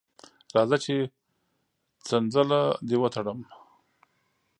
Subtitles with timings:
[0.55, 0.95] راځه چې
[2.07, 3.39] څنځله دې وتړم.